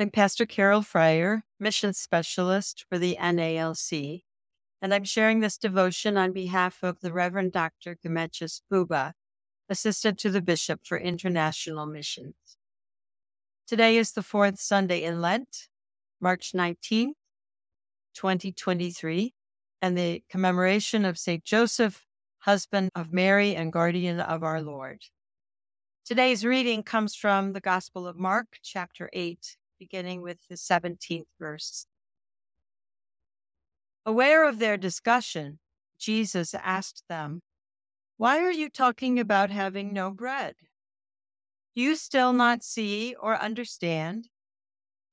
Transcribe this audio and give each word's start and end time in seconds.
I'm 0.00 0.10
Pastor 0.10 0.46
Carol 0.46 0.82
Fryer, 0.82 1.42
Mission 1.58 1.92
Specialist 1.92 2.84
for 2.88 2.98
the 2.98 3.16
NALC, 3.20 4.22
and 4.80 4.94
I'm 4.94 5.02
sharing 5.02 5.40
this 5.40 5.58
devotion 5.58 6.16
on 6.16 6.30
behalf 6.32 6.84
of 6.84 7.00
the 7.00 7.12
Reverend 7.12 7.50
Dr. 7.50 7.96
Gemechis 7.96 8.60
Buba, 8.72 9.14
Assistant 9.68 10.16
to 10.20 10.30
the 10.30 10.40
Bishop 10.40 10.82
for 10.84 10.98
International 10.98 11.84
Missions. 11.84 12.36
Today 13.66 13.96
is 13.96 14.12
the 14.12 14.22
fourth 14.22 14.60
Sunday 14.60 15.02
in 15.02 15.20
Lent, 15.20 15.66
March 16.20 16.52
19th, 16.54 17.14
2023, 18.14 19.34
and 19.82 19.98
the 19.98 20.22
commemoration 20.30 21.04
of 21.04 21.18
St. 21.18 21.42
Joseph, 21.42 22.06
husband 22.42 22.90
of 22.94 23.12
Mary 23.12 23.56
and 23.56 23.72
guardian 23.72 24.20
of 24.20 24.44
our 24.44 24.62
Lord. 24.62 25.00
Today's 26.04 26.44
reading 26.44 26.84
comes 26.84 27.16
from 27.16 27.52
the 27.52 27.60
Gospel 27.60 28.06
of 28.06 28.16
Mark, 28.16 28.58
chapter 28.62 29.10
8, 29.12 29.56
beginning 29.78 30.22
with 30.22 30.38
the 30.48 30.56
17th 30.56 31.26
verse. 31.38 31.86
Aware 34.04 34.48
of 34.48 34.58
their 34.58 34.76
discussion, 34.76 35.58
Jesus 35.98 36.54
asked 36.54 37.04
them, 37.08 37.42
Why 38.16 38.38
are 38.38 38.52
you 38.52 38.70
talking 38.70 39.18
about 39.18 39.50
having 39.50 39.92
no 39.92 40.10
bread? 40.10 40.54
Do 41.74 41.82
you 41.82 41.94
still 41.94 42.32
not 42.32 42.64
see 42.64 43.14
or 43.20 43.40
understand? 43.40 44.28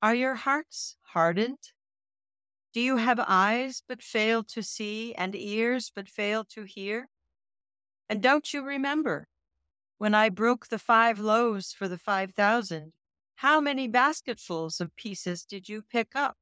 Are 0.02 0.16
your 0.16 0.36
hearts 0.36 0.98
hardened? 1.14 1.72
Do 2.74 2.82
you 2.82 2.98
have 2.98 3.20
eyes 3.26 3.84
but 3.88 4.02
fail 4.02 4.44
to 4.44 4.62
see 4.62 5.14
and 5.16 5.36
ears 5.36 5.92
but 5.96 6.10
fail 6.10 6.44
to 6.46 6.64
hear? 6.64 7.10
And 8.10 8.22
don't 8.22 8.54
you 8.54 8.62
remember 8.62 9.28
when 9.98 10.14
I 10.14 10.30
broke 10.30 10.68
the 10.68 10.80
five 10.80 11.20
loaves 11.20 11.72
for 11.72 11.88
the 11.88 11.98
five 11.98 12.34
thousand, 12.34 12.94
how 13.36 13.60
many 13.60 13.88
basketfuls 13.88 14.80
of 14.80 14.96
pieces 14.96 15.44
did 15.44 15.68
you 15.68 15.82
pick 15.82 16.16
up? 16.16 16.38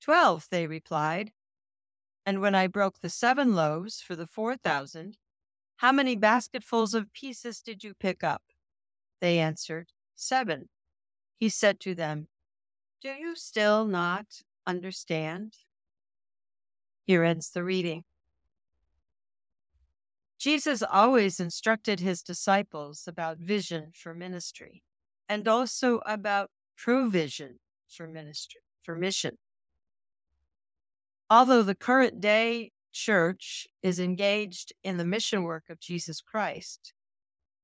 Twelve, 0.00 0.46
they 0.50 0.66
replied. 0.66 1.32
And 2.24 2.40
when 2.40 2.54
I 2.54 2.66
broke 2.66 3.00
the 3.00 3.10
seven 3.10 3.54
loaves 3.54 4.00
for 4.00 4.16
the 4.16 4.26
four 4.26 4.56
thousand, 4.56 5.18
how 5.76 5.92
many 5.92 6.16
basketfuls 6.16 6.94
of 6.94 7.12
pieces 7.12 7.60
did 7.60 7.84
you 7.84 7.94
pick 7.94 8.24
up? 8.24 8.42
They 9.20 9.38
answered, 9.38 9.92
Seven. 10.14 10.68
He 11.36 11.48
said 11.48 11.80
to 11.80 11.94
them, 11.94 12.28
Do 13.02 13.10
you 13.10 13.36
still 13.36 13.86
not 13.86 14.42
understand? 14.66 15.56
Here 17.04 17.24
ends 17.24 17.50
the 17.50 17.64
reading. 17.64 18.04
Jesus 20.38 20.82
always 20.82 21.38
instructed 21.38 22.00
his 22.00 22.22
disciples 22.22 23.04
about 23.06 23.38
vision 23.38 23.92
for 23.94 24.14
ministry 24.14 24.82
and 25.30 25.46
also 25.46 26.00
about 26.06 26.50
provision 26.76 27.60
for 27.88 28.08
ministry, 28.08 28.60
for 28.82 28.96
mission. 28.96 29.38
Although 31.30 31.62
the 31.62 31.76
current 31.76 32.20
day 32.20 32.72
church 32.92 33.68
is 33.80 34.00
engaged 34.00 34.72
in 34.82 34.96
the 34.96 35.04
mission 35.04 35.44
work 35.44 35.70
of 35.70 35.78
Jesus 35.78 36.20
Christ, 36.20 36.92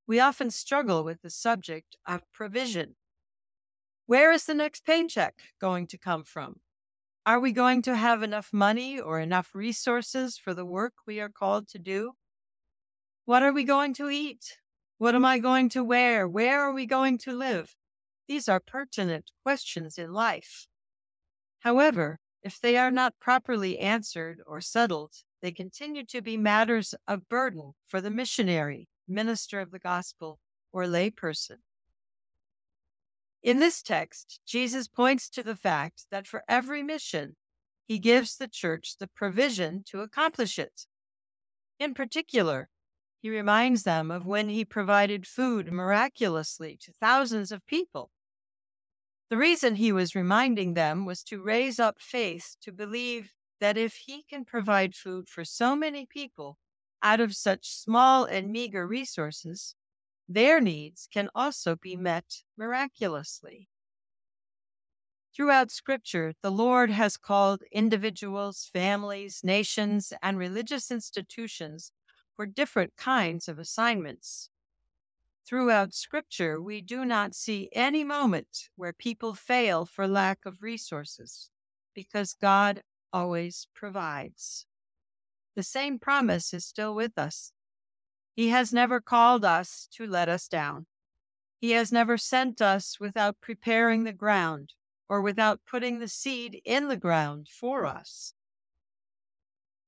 we 0.07 0.21
often 0.21 0.53
struggle 0.53 1.03
with 1.03 1.23
the 1.23 1.29
subject 1.29 1.97
of 2.07 2.23
provision. 2.33 2.95
Where 4.07 4.31
is 4.31 4.45
the 4.45 4.55
next 4.55 4.87
paycheck 4.87 5.35
going 5.61 5.89
to 5.89 5.99
come 5.99 6.23
from? 6.23 6.61
Are 7.27 7.41
we 7.41 7.51
going 7.51 7.83
to 7.83 7.97
have 7.97 8.23
enough 8.23 8.51
money 8.53 9.01
or 9.01 9.19
enough 9.19 9.51
resources 9.53 10.39
for 10.39 10.55
the 10.55 10.65
work 10.65 10.93
we 11.05 11.19
are 11.19 11.29
called 11.29 11.67
to 11.71 11.81
do? 11.81 12.13
What 13.25 13.43
are 13.43 13.53
we 13.53 13.65
going 13.65 13.93
to 13.95 14.09
eat? 14.09 14.59
What 14.99 15.15
am 15.15 15.25
I 15.25 15.39
going 15.39 15.69
to 15.71 15.85
wear? 15.85 16.27
Where 16.27 16.61
are 16.61 16.73
we 16.73 16.87
going 16.87 17.19
to 17.19 17.33
live? 17.33 17.75
These 18.29 18.49
are 18.49 18.61
pertinent 18.61 19.31
questions 19.43 19.99
in 19.99 20.13
life. 20.13 20.67
However, 21.61 22.19
if 22.43 22.61
they 22.61 22.77
are 22.77 22.91
not 22.91 23.19
properly 23.21 23.79
answered 23.79 24.41
or 24.47 24.61
settled, 24.61 25.13
they 25.43 25.53
continue 25.53 26.05
to 26.07 26.23
be 26.23 26.37
matters 26.37 26.95
of 27.07 27.29
burden 27.29 27.75
for 27.87 28.01
the 28.01 28.11
missionary, 28.11 28.89
minister 29.07 29.61
of 29.61 29.71
the 29.71 29.79
gospel, 29.79 30.39
or 30.73 30.85
layperson. 30.85 31.59
In 33.43 33.59
this 33.61 33.83
text, 33.83 34.41
Jesus 34.47 34.89
points 34.89 35.29
to 35.31 35.43
the 35.43 35.57
fact 35.57 36.07
that 36.11 36.27
for 36.27 36.43
every 36.49 36.83
mission, 36.83 37.37
he 37.87 37.99
gives 37.99 38.37
the 38.37 38.49
church 38.49 38.97
the 38.99 39.07
provision 39.07 39.85
to 39.89 40.01
accomplish 40.01 40.59
it. 40.59 40.87
In 41.79 41.95
particular, 41.95 42.69
he 43.21 43.31
reminds 43.31 43.83
them 43.83 44.11
of 44.11 44.27
when 44.27 44.49
he 44.49 44.65
provided 44.65 45.27
food 45.27 45.73
miraculously 45.73 46.77
to 46.83 46.93
thousands 46.93 47.51
of 47.51 47.67
people. 47.67 48.11
The 49.29 49.37
reason 49.37 49.75
he 49.75 49.91
was 49.91 50.15
reminding 50.15 50.75
them 50.75 51.05
was 51.05 51.25
to 51.25 51.43
raise 51.43 51.81
up 51.81 51.97
faith 52.01 52.57
to 52.63 52.71
believe 52.71 53.33
that 53.61 53.77
if 53.77 53.95
he 54.07 54.23
can 54.23 54.45
provide 54.45 54.95
food 54.95 55.29
for 55.29 55.45
so 55.45 55.75
many 55.75 56.07
people 56.07 56.59
out 57.03 57.21
of 57.21 57.35
such 57.35 57.69
small 57.69 58.25
and 58.25 58.53
meager 58.53 58.87
resources, 58.87 59.75
their 60.29 60.61
needs 60.61 61.09
can 61.13 61.29
also 61.35 61.77
be 61.77 61.97
met 61.97 62.43
miraculously. 62.57 63.69
Throughout 65.35 65.71
Scripture, 65.71 66.33
the 66.43 66.51
Lord 66.51 66.91
has 66.91 67.17
called 67.17 67.63
individuals, 67.71 68.71
families, 68.73 69.41
nations, 69.45 70.13
and 70.23 70.39
religious 70.39 70.91
institutions 70.91 71.93
for 72.37 72.47
different 72.47 72.97
kinds 72.97 73.49
of 73.49 73.59
assignments. 73.59 74.51
Throughout 75.47 75.95
Scripture, 75.95 76.61
we 76.61 76.81
do 76.81 77.05
not 77.05 77.35
see 77.35 77.71
any 77.73 78.05
moment 78.05 78.69
where 78.77 78.93
people 78.93 79.35
fail 79.35 79.87
for 79.87 80.07
lack 80.07 80.45
of 80.45 80.63
resources 80.63 81.51
because 81.95 82.35
God 82.35 82.83
always 83.13 83.69
provides. 83.75 84.67
The 85.55 85.63
same 85.63 85.99
promise 85.99 86.53
is 86.53 86.67
still 86.67 86.95
with 86.95 87.17
us. 87.17 87.53
He 88.35 88.51
has 88.51 88.73
never 88.73 89.01
called 89.01 89.45
us 89.45 89.89
to 89.93 90.07
let 90.07 90.29
us 90.29 90.49
down. 90.49 90.87
He 91.59 91.71
has 91.71 91.91
never 91.91 92.19
sent 92.19 92.61
us 92.61 93.01
without 93.01 93.41
preparing 93.41 94.05
the 94.05 94.13
ground 94.13 94.75
or 95.09 95.23
without 95.23 95.61
putting 95.67 95.99
the 95.99 96.09
seed 96.09 96.61
in 96.65 96.89
the 96.89 96.97
ground 96.99 97.49
for 97.49 97.87
us. 97.87 98.35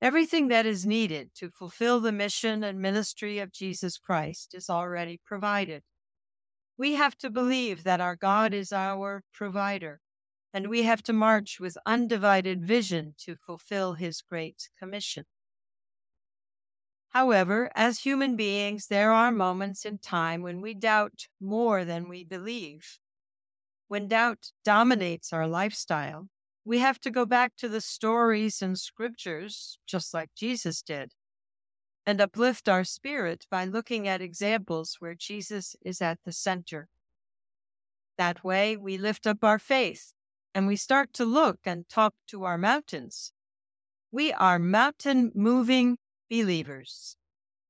Everything 0.01 0.47
that 0.49 0.65
is 0.65 0.87
needed 0.87 1.31
to 1.35 1.51
fulfill 1.51 1.99
the 1.99 2.13
mission 2.13 2.63
and 2.63 2.81
ministry 2.81 3.41
of 3.41 3.53
Jesus 3.53 3.99
Christ 3.99 4.55
is 4.55 4.71
already 4.71 5.21
provided. 5.25 5.83
We 6.77 6.95
have 6.95 7.19
to 7.19 7.31
believe 7.31 7.83
that 7.83 8.01
our 8.01 8.15
God 8.15 8.55
is 8.55 8.73
our 8.73 9.25
provider, 9.35 10.01
and 10.55 10.69
we 10.69 10.85
have 10.85 11.03
to 11.05 11.13
march 11.13 11.59
with 11.59 11.77
undivided 11.85 12.65
vision 12.65 13.17
to 13.25 13.35
fulfill 13.35 13.95
his 13.95 14.23
great 14.23 14.69
commission. 14.79 15.25
However, 17.09 17.69
as 17.75 18.01
human 18.01 18.37
beings, 18.37 18.87
there 18.87 19.11
are 19.11 19.33
moments 19.33 19.85
in 19.85 19.99
time 19.99 20.43
when 20.43 20.61
we 20.61 20.75
doubt 20.75 21.27
more 21.41 21.85
than 21.85 22.09
we 22.09 22.23
believe. 22.23 23.01
When 23.89 24.07
doubt 24.07 24.53
dominates 24.65 25.33
our 25.33 25.49
lifestyle, 25.49 26.29
we 26.69 26.81
have 26.81 27.01
to 27.01 27.11
go 27.11 27.25
back 27.25 27.57
to 27.57 27.67
the 27.67 27.81
stories 27.81 28.61
and 28.61 28.79
scriptures, 28.79 29.79
just 29.87 30.13
like 30.13 30.29
Jesus 30.37 30.83
did, 30.83 31.15
and 32.05 32.21
uplift 32.21 32.69
our 32.69 32.85
spirit 32.85 33.47
by 33.51 33.65
looking 33.65 34.07
at 34.07 34.21
examples 34.21 34.97
where 34.99 35.15
Jesus 35.15 35.77
is 35.83 36.03
at 36.03 36.19
the 36.27 36.33
center. 36.33 36.91
That 38.19 38.45
way, 38.45 38.77
we 38.77 38.99
lift 38.99 39.27
up 39.27 39.43
our 39.43 39.59
faith 39.59 40.13
and 40.55 40.67
we 40.67 40.77
start 40.77 41.15
to 41.15 41.25
look 41.25 41.61
and 41.65 41.89
talk 41.89 42.13
to 42.27 42.45
our 42.45 42.59
mountains. 42.59 43.33
We 44.13 44.31
are 44.35 44.59
mountain 44.59 45.33
moving 45.35 45.97
believers. 46.29 47.17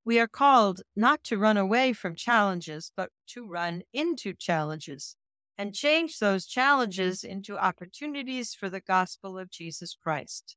We 0.05 0.19
are 0.19 0.27
called 0.27 0.83
not 0.97 1.23
to 1.25 1.39
run 1.39 1.57
away 1.57 1.93
from 1.93 2.17
challenges, 2.17 2.91
but 2.97 3.11
to 3.29 3.47
run 3.47 3.83
into 3.93 4.35
challenges 4.35 5.15
and 5.59 5.75
change 5.75 6.19
those 6.19 6.47
mm-hmm. 6.47 6.61
challenges 6.61 7.25
into 7.25 7.59
opportunities 7.59 8.55
for 8.55 8.71
the 8.71 8.81
gospel 8.81 9.37
of 9.37 9.51
Jesus 9.51 9.97
Christ. 10.01 10.57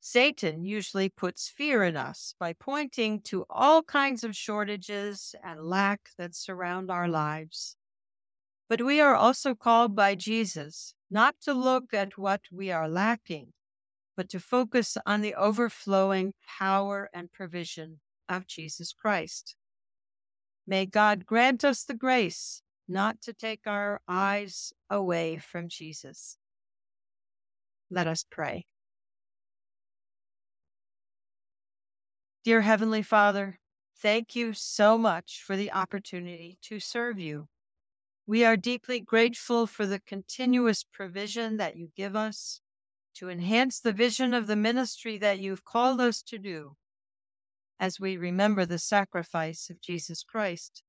Satan 0.00 0.64
usually 0.64 1.08
puts 1.08 1.48
fear 1.48 1.84
in 1.84 1.96
us 1.96 2.34
by 2.40 2.52
pointing 2.52 3.20
to 3.20 3.46
all 3.48 3.84
kinds 3.84 4.24
of 4.24 4.34
shortages 4.34 5.32
and 5.44 5.62
lack 5.62 6.08
that 6.18 6.34
surround 6.34 6.90
our 6.90 7.06
lives. 7.06 7.76
But 8.68 8.82
we 8.82 9.00
are 9.00 9.14
also 9.14 9.54
called 9.54 9.94
by 9.94 10.16
Jesus 10.16 10.94
not 11.08 11.36
to 11.42 11.54
look 11.54 11.94
at 11.94 12.18
what 12.18 12.40
we 12.50 12.72
are 12.72 12.88
lacking, 12.88 13.52
but 14.16 14.28
to 14.30 14.40
focus 14.40 14.96
on 15.06 15.20
the 15.20 15.34
overflowing 15.34 16.32
power 16.58 17.08
and 17.14 17.30
provision 17.30 18.00
of 18.28 18.48
Jesus 18.48 18.92
Christ. 18.92 19.54
May 20.66 20.84
God 20.84 21.26
grant 21.26 21.64
us 21.64 21.84
the 21.84 21.94
grace 21.94 22.62
not 22.88 23.20
to 23.22 23.32
take 23.32 23.66
our 23.66 24.00
eyes 24.06 24.72
away 24.90 25.38
from 25.38 25.68
Jesus. 25.68 26.36
Let 27.90 28.06
us 28.06 28.24
pray. 28.28 28.66
Dear 32.44 32.62
Heavenly 32.62 33.02
Father, 33.02 33.58
thank 34.00 34.34
you 34.34 34.52
so 34.52 34.98
much 34.98 35.42
for 35.46 35.56
the 35.56 35.70
opportunity 35.70 36.58
to 36.62 36.80
serve 36.80 37.18
you. 37.18 37.48
We 38.26 38.44
are 38.44 38.56
deeply 38.56 38.98
grateful 39.00 39.66
for 39.66 39.86
the 39.86 40.00
continuous 40.00 40.84
provision 40.84 41.56
that 41.58 41.76
you 41.76 41.90
give 41.96 42.16
us 42.16 42.60
to 43.14 43.28
enhance 43.28 43.78
the 43.78 43.92
vision 43.92 44.32
of 44.32 44.46
the 44.46 44.56
ministry 44.56 45.18
that 45.18 45.38
you've 45.38 45.64
called 45.64 46.00
us 46.00 46.22
to 46.22 46.38
do. 46.38 46.76
As 47.78 48.00
we 48.00 48.16
remember 48.16 48.64
the 48.64 48.78
sacrifice 48.78 49.68
of 49.70 49.80
Jesus 49.80 50.22
Christ, 50.22 50.82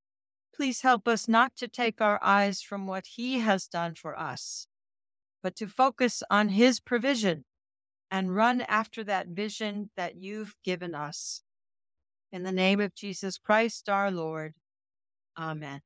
please 0.55 0.81
help 0.81 1.07
us 1.07 1.27
not 1.27 1.55
to 1.57 1.67
take 1.67 1.99
our 1.99 2.19
eyes 2.23 2.61
from 2.61 2.87
what 2.87 3.05
he 3.15 3.39
has 3.39 3.67
done 3.67 3.95
for 3.95 4.17
us, 4.17 4.67
but 5.41 5.55
to 5.55 5.67
focus 5.67 6.23
on 6.29 6.49
his 6.49 6.79
provision 6.79 7.45
and 8.11 8.35
run 8.35 8.61
after 8.61 9.03
that 9.03 9.27
vision 9.27 9.89
that 9.97 10.15
you've 10.15 10.55
given 10.63 10.93
us. 10.93 11.41
In 12.31 12.43
the 12.43 12.51
name 12.51 12.79
of 12.79 12.95
Jesus 12.95 13.37
Christ 13.37 13.89
our 13.89 14.11
Lord. 14.11 14.53
Amen. 15.37 15.81